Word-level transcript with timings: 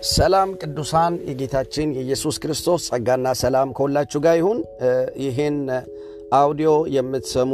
ሰላም 0.00 0.50
ቅዱሳን 0.60 1.14
የጌታችን 1.28 1.88
የኢየሱስ 1.96 2.36
ክርስቶስ 2.38 2.82
ጸጋና 2.88 3.28
ሰላም 3.40 3.68
ከሁላችሁ 3.76 4.18
ጋር 4.24 4.34
ይሁን። 4.38 4.58
ይህን 5.24 5.56
አውዲዮ 6.38 6.72
የምትሰሙ 6.96 7.52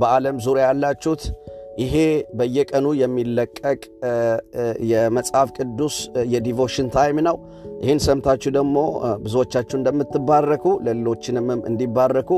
በዓለም 0.00 0.36
ዙሪያ 0.46 0.64
ያላችሁት 0.68 1.22
ይሄ 1.78 1.94
በየቀኑ 2.38 2.86
የሚለቀቅ 3.00 3.80
የመጽሐፍ 4.90 5.48
ቅዱስ 5.58 5.96
የ 6.32 6.43
devotion 6.43 6.88
time 6.96 7.18
ነው። 7.28 7.36
ይህን 7.82 8.00
ሰምታችሁ 8.06 8.50
ደግሞ 8.50 8.76
ብዙዎቻችሁ 9.22 9.76
እንደምትባረኩ 9.78 10.64
ለሌሎችንም 10.86 11.48
እንዲባረኩ 11.70 12.30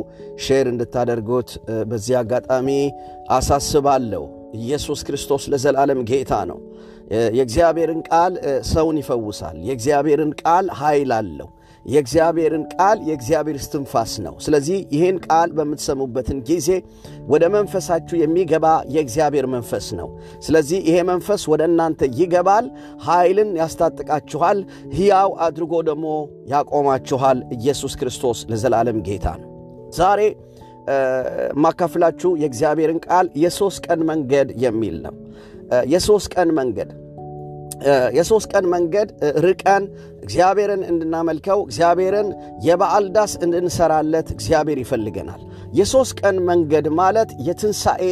share 0.47 0.69
እንድታደርጉት 0.69 1.51
በዚህ 1.89 2.17
አጋጣሚ 2.21 2.69
አሳስባለሁ። 3.31 4.25
ኢየሱስ 4.61 5.01
ክርስቶስ 5.09 5.43
ለዘላለም 5.49 6.01
ጌታ 6.05 6.35
ነው። 6.45 6.59
የእግዚአብሔርን 7.31 8.03
ቃል 8.11 8.33
ሰውን 8.71 8.99
ይፈውሳል። 9.01 9.57
የእግዚአብሔርን 9.69 10.33
ቃል 10.43 10.67
ኃይል 10.81 11.13
አለው። 11.17 11.49
የእግዚአብሔርን 11.87 12.65
ቃል 12.75 12.99
የእግዚአብሔር 13.09 13.57
እስትንፋስ 13.61 14.13
ነው። 14.25 14.35
ስለዚህ 14.45 14.79
ይህን 14.95 15.17
ቃል 15.27 15.49
በምትሰሙበትን 15.57 16.39
ጊዜ 16.49 16.69
ወደ 17.29 17.45
መንፈሳችሁ 17.55 18.17
የሚገባ 18.21 18.67
የእግዚአብሔር 18.95 19.47
መንፈስ 19.55 19.87
ነው። 20.01 20.09
ስለዚህ 20.47 20.79
ይሄ 20.89 20.97
መንፈስ 21.11 21.43
ወደ 21.53 21.63
እናንተ 21.71 22.11
ይገባል፣ 22.21 22.67
ኃይልን 23.07 23.51
ያስታጥቃችኋል፣ 23.61 24.61
ሕያው 24.95 25.33
አድርጎ 25.47 25.73
ደግሞ 25.89 26.07
ያቆማችኋል። 26.53 27.41
ኢየሱስ 27.57 27.95
ክርስቶስ 28.01 28.41
ለዘላለም 28.51 29.01
ጌታ 29.09 29.27
ነው። 29.41 29.49
ዛሬ 29.97 30.21
የማካፍላችሁ 30.91 32.31
የእግዚአብሔርን 32.41 33.01
ቃል 33.07 33.27
የሦስት 33.43 33.81
ቀን 33.87 34.01
መንገድ 34.09 34.49
የሚል 34.63 34.97
ነው። 35.05 35.15
የሦስት 35.91 36.29
ቀን 36.35 36.49
መንገድ 36.57 36.89
የሦስት 38.17 38.49
ቀን 38.53 38.65
መንገድ 38.73 39.09
ርቀን 39.45 39.85
እግዚአብሔርን 40.25 40.83
እንድናመልከው 40.89 41.59
እግዚአብሔርን 41.67 42.29
የበዓል 42.65 43.07
ዳስ 43.15 43.33
እንድንሰራለት 43.45 44.29
እግዚአብሔር 44.35 44.79
ይፈልገናል። 44.83 45.41
የሦስት 45.79 46.13
ቀን 46.21 46.37
መንገድ 46.49 46.87
ማለት 47.01 47.31
የትንሣኤ 47.47 48.05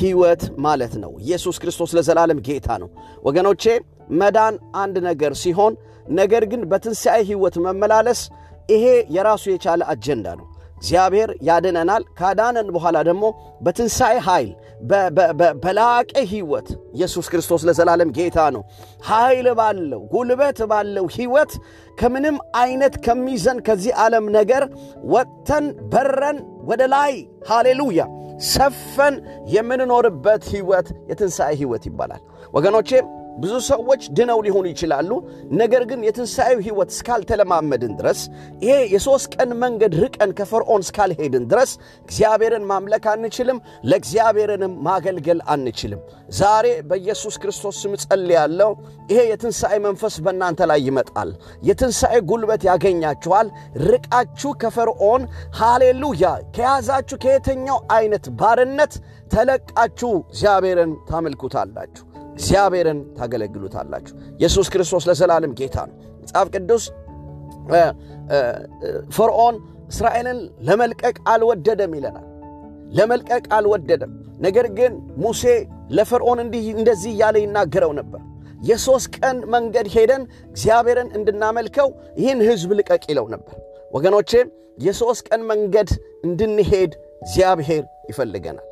ሕይወት 0.00 0.42
ማለት 0.64 0.94
ነው። 1.02 1.12
ኢየሱስ 1.22 1.56
ክርስቶስ 1.62 1.92
ለዘላለም 1.96 2.40
ጌታ 2.48 2.78
ነው። 2.82 2.90
ወገኖቼ 3.24 3.64
መዳን 4.20 4.54
አንድ 4.76 4.96
ነገር 5.08 5.34
ሲሆን፣ 5.40 5.74
ነገር 6.14 6.44
ግን 6.52 6.62
በትንሣኤ 6.70 7.18
ሕይወት 7.28 7.56
መመላለስ 7.64 8.20
ይሄ 8.68 8.84
የራሱ 9.14 9.44
የቻለ 9.52 9.82
አጀንዳ 9.92 10.26
ነው። 10.38 10.46
እግዚአብሔር 10.80 11.30
ያድነናል። 11.48 12.02
ካዳነን 12.18 12.68
በኋላ 12.76 12.98
ደግሞ 13.08 13.24
በትንሣኤ 13.64 14.16
ኃይል 14.26 14.50
በላቀ 15.62 16.12
ሕይወት 16.30 16.68
ኢየሱስ 16.96 17.26
ክርስቶስ 17.32 17.62
ለዘላለም 17.68 18.10
ጌታ 18.18 18.38
ነው። 18.54 18.62
ኃይል 19.08 19.48
ባለው 19.58 20.02
ጉልበት 20.12 20.58
ባለው 20.70 21.06
ሕይወት 21.16 21.52
ከምንም 21.98 22.36
አይነት 22.60 22.94
ከሚዘን 23.06 23.58
ከዚህ 23.66 23.92
ዓለም 24.04 24.26
ነገር 24.38 24.64
ወጥተን 25.12 25.66
በረን 25.92 26.38
ወደ 26.70 26.82
ላይ 26.94 27.12
ሃሌሉያ 27.50 28.00
ሰፈን 28.50 29.14
የምንኖርበት 29.54 30.42
ሕይወት 30.52 30.88
የትንሣኤ 31.10 31.52
ሕይወት 31.60 31.84
ይባላል 31.88 32.22
ወገኖቼ። 32.54 32.90
ብዙ 33.38 33.52
ሰዎች 33.66 34.02
ድነው 34.16 34.38
ሊሆኑ 34.46 34.66
ይችላሉ። 34.70 35.10
ነገር 35.60 35.82
ግን 35.90 36.00
የትንሣኤው 36.06 36.58
ሕይወት 36.66 36.90
እስካልተለማመድን 36.94 37.92
ድረስ 38.00 38.20
ይሄ 38.64 38.74
የሦስት 38.94 39.30
ቀን 39.36 39.50
መንገድ 39.62 39.92
ርቀን 40.02 40.32
ከፈርዖን 40.38 40.84
እስካልሄድን 40.86 41.44
ድረስ 41.52 41.70
እግዚአብሔርን 42.08 42.64
ማምለክ 42.70 43.06
አንችልም፣ 43.12 43.58
ለእግዚአብሔርንም 43.90 44.74
ማገልገል 44.86 45.40
አንችልም። 45.54 46.02
ዛሬ 46.38 46.66
በኢየሱስ 46.90 47.36
ክርስቶስ 47.42 47.78
ስም 47.82 47.94
ጸልያለሁ። 48.04 48.70
ይሄ 49.10 49.20
የትንሣኤ 49.30 49.78
መንፈስ 49.86 50.16
በእናንተ 50.24 50.68
ላይ 50.70 50.82
ይመጣል። 50.88 51.30
የትንሣኤ 51.62 52.16
ጉልበት 52.30 52.64
ያገኛችኋል። 52.70 53.48
ርቃችሁ 53.88 54.52
ከፈርዖን 54.62 55.22
ሃሌሉያ 55.60 56.26
ከያዛችሁ 56.56 57.18
ከየትኛው 57.24 57.80
አይነት 57.92 58.26
ባርነት 58.40 58.94
ተለቃችሁ 59.34 60.12
እግዚአብሔርን 60.24 60.92
ታመልኩታላችሁ 61.10 62.04
እግዚአብሔርን 62.40 63.00
ታገለግሉታላችሁ። 63.16 64.14
ኢየሱስ 64.38 64.66
ክርስቶስ 64.72 65.04
ለዘላለም 65.08 65.52
ጌታ 65.58 65.76
ነው። 65.88 65.96
መጽሐፍ 66.22 66.46
ቅዱስ 66.54 66.84
ፈርዖን 69.16 69.56
እስራኤልን 69.88 70.38
ለመልቀቅ 70.60 71.16
አልወደደም 71.28 71.92
ይለናል። 71.98 72.26
ለመልቀቅ 72.92 73.44
አልወደደም። 73.56 74.12
ነገር 74.38 74.66
ግን 74.78 74.92
ሙሴ 75.16 75.42
ለፈርዖን 75.90 76.38
እንዲህ 76.44 76.66
እንደዚህ 76.76 77.10
እያለ 77.14 77.36
ይናገረው 77.44 77.92
ነበር። 77.98 78.20
የሦስት 78.62 79.12
ቀን 79.18 79.36
መንገድ 79.54 79.86
ሄደን 79.94 80.22
እግዚአብሔርን 80.50 81.08
እንድናመልከው 81.16 81.88
ይህን 82.18 82.40
ሕዝብ 82.48 82.72
ልቀቅ 82.78 83.02
ይለው 83.10 83.28
ነበር። 83.34 83.54
ወገኖቼ 83.92 84.32
የሦስት 84.78 85.22
ቀን 85.28 85.42
መንገድ 85.50 85.90
እንድንሄድ 86.24 86.92
እግዚአብሔር 87.22 87.82
ይፈልገናል። 88.10 88.66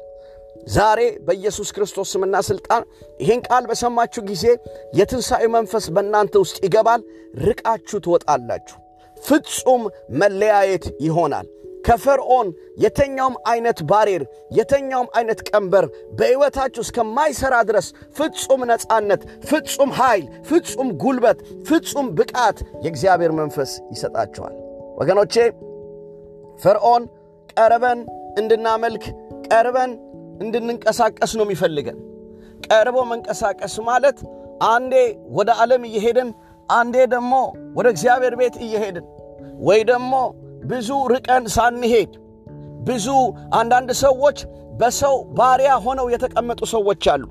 ዛሬ 0.73 1.01
በኢየሱስ 1.27 1.69
ክርስቶስ 1.77 2.09
ስምና 2.15 2.37
ሥልጣን 2.49 2.83
ይህን 3.21 3.41
ቃል 3.49 3.65
በሰማችሁ 3.71 4.23
ጊዜ 4.31 4.45
የትንሣኤ 4.99 5.45
መንፈስ 5.55 5.87
በእናንተ 5.95 6.35
ውስጥ 6.43 6.59
ይገባል። 6.67 7.03
ርቃችሁ 7.47 7.99
ትወጣላችሁ። 8.05 8.77
ፍጹም 9.17 9.83
መለያየት 10.21 10.85
ይሆናል። 11.07 11.47
ከፈርዖን 11.85 12.49
የተኛውም 12.79 13.37
አይነት 13.51 13.79
ባሬር፣ 13.91 14.23
የተኛውም 14.51 15.09
አይነት 15.19 15.41
ቀንበር 15.49 15.85
በሕይወታችሁ 16.19 16.83
እስከማይሠራ 16.87 17.55
ድረስ 17.69 17.87
ፍጹም 18.17 18.63
ነፃነት፣ 18.71 19.23
ፍጹም 19.51 19.93
ኃይል፣ 19.99 20.25
ፍጹም 20.49 20.89
ጉልበት፣ 21.03 21.39
ፍጹም 21.69 22.09
ብቃት 22.19 22.59
የእግዚአብሔር 22.85 23.33
መንፈስ 23.41 23.73
ይሰጣችኋል። 23.93 24.55
ወገኖቼ 25.01 25.35
ፈርዖን 26.59 27.03
ቀርበን 27.55 28.01
እንድናመልክ 28.39 29.05
ቀርበን 29.49 29.91
እንድንንቀሳቀስ 30.41 31.33
ነው 31.39 31.45
የሚፈልገን። 31.45 31.99
ቀርቦ 32.67 32.99
መንቀሳቀስ 33.11 33.75
ማለት 33.89 34.19
አንዴ 34.69 34.95
ወደ 35.31 35.51
ዓለም 35.61 35.83
እየሄድን 35.85 36.31
አንዴ 36.69 36.97
ደግሞ 37.07 37.35
ወደ 37.75 37.87
እግዚአብሔር 37.95 38.35
ቤት 38.37 38.57
እየሄድን 38.67 39.07
ወይ 39.61 39.81
ደግሞ 39.85 40.15
ብዙ 40.65 40.89
ርቀን 41.15 41.45
ሳንሄድ 41.49 42.13
ብዙ 42.81 43.07
አንዳንድ 43.55 43.91
ሰዎች 44.05 44.39
በሰው 44.81 45.17
ባሪያ 45.39 45.73
ሆነው 45.85 46.07
የተቀመጡ 46.15 46.61
ሰዎች 46.75 47.05
አሉ። 47.15 47.25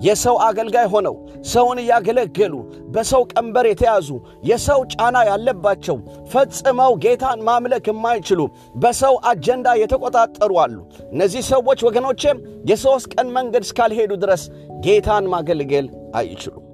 የሰው 0.00 0.36
አገልጋይ 0.46 0.86
ሆነው 0.92 1.14
ሰውን 1.50 1.78
እያገለገሉ 1.82 2.54
በሰው 2.94 3.22
ቀንበር 3.32 3.66
የተያዙ 3.68 4.08
የሰው 4.42 4.80
ጫና 4.94 5.16
ያለባቸው 5.28 5.96
ፈጽመው 6.32 6.94
ጌታን 7.04 7.42
ማምለክ 7.48 7.86
የማይችሉ 7.90 8.40
በሰው 8.76 9.16
አጀንዳ 9.30 9.76
የተቆጣጠሩ 9.80 10.52
አሉ። 10.64 10.76
እነዚህ 11.12 11.44
ሰዎች 11.52 11.82
ወገኖቼም 11.88 12.40
የሦስት 12.70 13.08
ቀን 13.14 13.30
መንገድ 13.38 13.64
እስካልሄዱ 13.68 14.12
ድረስ 14.24 14.44
ጌታን 14.80 15.26
ማገልገል 15.32 15.88
አይችሉም። 16.14 16.64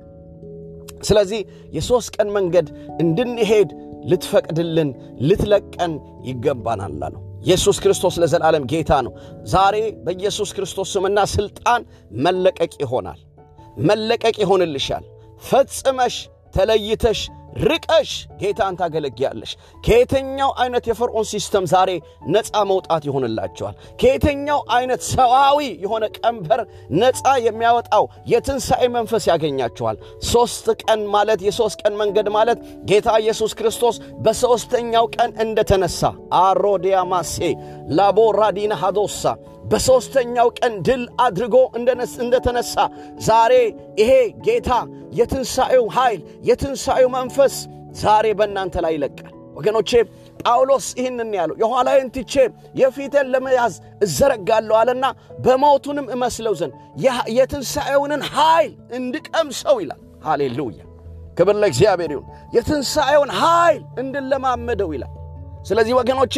ስለዚህ 1.02 1.40
የሦስት 1.72 2.10
ቀን 2.16 2.28
መንገድ 2.36 2.66
እንድንሄድ 3.00 3.70
ልትፈቅድልን 4.04 4.90
ልትለቀን 5.20 5.92
ይገባናል 6.24 6.96
አለው። 7.00 7.22
ኢየሱስ 7.44 7.76
ክርስቶስ 7.78 8.14
ለዘላለም 8.18 8.64
ጌታ 8.64 8.92
ነው። 9.06 9.12
ዛሬ 9.46 9.76
በኢየሱስ 10.04 10.50
ክርስቶስ 10.52 10.88
ስምና 10.94 11.20
ሥልጣን 11.34 11.82
መለቀቅ 12.18 12.72
ይሆናል። 12.80 13.20
መለቀቅ 13.80 14.34
ይሆንልሻል። 14.38 15.04
ፈጽመሽ 15.42 16.16
ተለይተሽ 16.54 17.20
ርቀሽ 17.64 18.10
ጌታን 18.40 18.74
ታገለግያለሽ። 18.78 19.50
ከየትኛው 19.84 20.50
አይነት 20.62 20.84
የፈርዖን 20.90 21.26
system 21.32 21.64
ዛሬ 21.72 21.90
ነፃ 22.28 22.52
መውጣት 22.70 23.02
ይሆንላቸዋል። 23.08 23.74
ከየትኛው 24.00 24.60
አይነት 24.76 25.02
ሰዋዊ 25.10 25.58
የሆነ 25.84 26.04
ቀንበር 26.18 26.60
ነፃ 27.00 27.24
የሚያወጣው 27.46 28.04
የትንሣኤ 28.26 28.82
መንፈስ 28.96 29.24
ያገኛቸዋል። 29.30 29.96
ሦስት 30.30 30.66
ቀን 30.82 31.00
ማለት 31.14 31.40
የሦስት 31.46 31.78
ቀን 31.82 31.96
መንገድ 32.02 32.28
ማለት 32.36 32.58
ጌታ 32.84 33.08
ኢየሱስ 33.22 33.52
ክርስቶስ 33.54 33.96
በሦስተኛው 34.24 35.06
ቀን 35.16 35.30
እንደተነሳ 35.44 36.00
አሮዲያ 36.40 36.96
ማሴ 37.12 37.38
ላቦራዲና 37.98 38.74
ሃዶሳ 38.82 39.22
በሦስተኛው 39.64 40.48
ቀን 40.58 40.74
ድል 40.86 41.04
አድርጎ 41.24 41.56
እንደተነሳ 42.20 42.74
ዛሬ 43.26 43.52
ይሄ 44.00 44.10
ጌታ 44.46 44.70
የትንሣኤው 45.18 45.86
ኃይል 45.96 46.20
የትንሣኤው 46.48 47.08
መንፈስ 47.16 47.54
ዛሬ 48.00 48.26
በእናንተ 48.38 48.76
ላይ 48.84 48.94
ይለቃል። 48.96 49.30
ወገኖቼ 49.56 49.90
ጳውሎስ 50.40 50.86
ይህንን 50.98 51.30
ያለው 51.36 51.56
የኋላዬን 51.60 52.08
ትቼ 52.14 52.34
የፊቴን 52.80 53.28
ለመያዝ 53.34 53.74
እዘረጋለሁ 54.02 54.76
አለና 54.80 55.04
በሞቱንም 55.44 56.06
እመስለው 56.14 56.54
ዘንድ 56.60 56.72
የትንሣኤውንን 57.36 58.24
ኃይል 58.34 58.72
እንድቀምሰው 58.98 59.78
ይላል። 59.84 60.00
ሃሌሉያ 60.24 60.82
ክብር 61.36 61.56
ለእግዚአብሔር 61.62 62.10
ይሁን። 62.14 62.26
የትንሣኤውን 62.52 63.30
ኃይል 63.40 63.80
እንድለማመደው 63.98 64.90
ይላል። 64.96 65.12
ስለዚህ 65.66 65.94
ወገኖቼ 66.00 66.34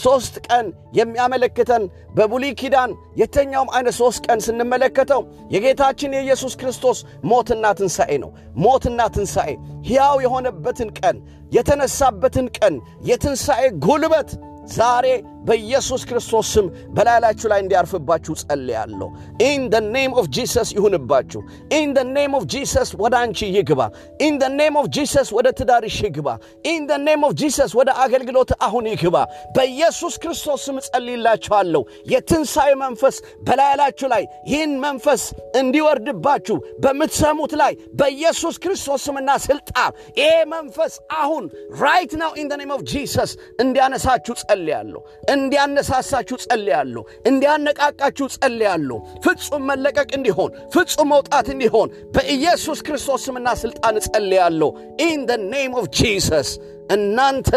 ሶስት 0.00 0.34
ቀን 0.46 0.66
የሚያመለክተን 0.98 1.82
በብሉይ 2.14 2.52
ኪዳን 2.60 2.90
የተኛውም 3.20 3.70
አይነት 3.76 3.94
ሶስት 4.00 4.20
ቀን 4.26 4.40
ስንመለከተው 4.46 5.22
የጌታችን 5.54 6.16
የኢየሱስ 6.16 6.54
ክርስቶስ 6.60 6.98
ሞትና 7.24 7.72
ትንሣኤ 7.78 8.12
ነው። 8.24 8.30
ሞትና 8.64 9.00
ትንሣኤ 9.16 9.52
ሕያው 9.88 10.18
የሆነበትን 10.24 10.90
ቀን 11.00 11.16
የተነሳበትን 11.52 12.46
ቀን 12.58 12.76
የትንሣኤ 13.10 13.64
ጉልበት 13.84 14.30
ዛሬ 14.72 15.06
በኢየሱስ 15.46 16.02
ክርስቶስ 16.08 16.46
ስም 16.54 16.66
በላያላችሁ 16.94 17.46
ላይ 17.52 17.60
እንዲያርፍባችሁ 17.64 18.34
ጸልያለሁ። 18.42 19.08
in 19.46 19.62
the 19.72 19.80
name 19.88 20.12
of 20.20 20.26
Jesus 20.36 20.70
ይሁንባችሁ። 20.76 21.40
in 21.78 21.90
the 21.96 22.04
name 22.10 22.32
of 22.38 22.44
Jesus 22.54 22.90
ወደ 23.02 23.14
አንቺ 23.20 23.38
ይግባ። 23.56 23.80
in 24.20 24.34
the 24.38 24.50
name 24.54 24.76
of 24.80 24.88
Jesus 24.96 25.28
ወደ 25.36 25.48
ትዳርሽ 25.58 25.98
ይግባ። 26.06 26.28
in 26.66 26.82
the 26.88 26.98
name 27.06 27.22
of 27.26 27.34
Jesus 27.40 27.72
ወደ 27.78 27.90
አገልግሎት 28.04 28.50
አሁን 28.66 28.86
ይግባ። 28.92 29.16
በኢየሱስ 29.56 30.14
ክርስቶስ 30.22 30.60
ስም 30.66 30.78
ጸልይላችኋለሁ። 30.86 31.82
የትንሣኤ 32.12 32.70
መንፈስ 32.82 33.16
በላያላችሁ 33.46 34.08
ላይ 34.08 34.22
ይህን 34.50 34.74
መንፈስ 34.80 35.22
እንዲወርድባችሁ 35.60 36.56
በምትሰሙት 36.82 37.52
ላይ 37.56 37.72
በኢየሱስ 37.98 38.56
ክርስቶስ 38.62 39.00
ስምና 39.06 39.30
ስልጣን 39.44 39.90
ይሄ 40.18 40.32
መንፈስ 40.52 40.92
አሁን 41.18 41.44
right 41.80 42.12
now 42.20 42.32
in 42.40 42.48
the 42.50 42.56
name 42.60 42.72
of 42.74 42.82
Jesus 42.90 43.32
እንዲያነሳችሁ 43.62 44.34
ጸልያለሁ። 44.42 45.00
እንዲያነሳሳችሁ 45.36 46.36
ጸልያለሁ። 46.44 47.02
እንዲያነቃቃችሁ 47.30 48.26
ጸልያለሁ። 48.36 48.96
ፍጹም 49.24 49.62
መለቀቅ 49.70 50.08
እንዲሆን፣ 50.18 50.50
ፍጹም 50.74 51.08
መውጣት 51.12 51.48
እንዲሆን 51.54 51.88
በኢየሱስ 52.14 52.78
ክርስቶስ 52.86 53.20
ስምና 53.26 53.48
ሥልጣን 53.62 53.98
ጸልያለሁ። 54.06 54.70
in 55.06 55.20
the 55.28 55.38
name 55.46 55.74
of 55.80 55.86
Jesus። 55.98 56.50
እናንተ 56.96 57.50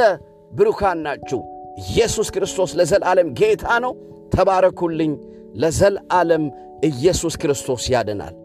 ብሩካን 0.51 0.99
ናችሁ። 1.05 1.41
ኢየሱስ 1.83 2.27
ክርስቶስ 2.35 2.71
ለዘላለም 2.79 3.29
ጌታ 3.39 3.65
ነው። 3.85 3.93
ተባረኩልኝ። 4.33 5.13
ለዘላለም 5.55 6.43
ኢየሱስ 6.89 7.33
ክርስቶስ 7.41 7.83
ያድናል። 7.93 8.35